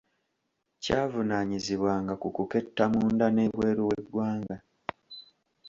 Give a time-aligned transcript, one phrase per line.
[0.83, 4.55] Kyavunaanyizibwanga ku kuketta munda n’ebweru w’eggwanga.